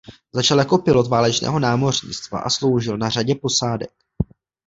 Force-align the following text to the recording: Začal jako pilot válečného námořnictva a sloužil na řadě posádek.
Začal 0.35 0.59
jako 0.59 0.77
pilot 0.77 1.07
válečného 1.07 1.59
námořnictva 1.59 2.39
a 2.39 2.49
sloužil 2.49 2.97
na 2.97 3.09
řadě 3.09 3.35
posádek. 3.35 3.89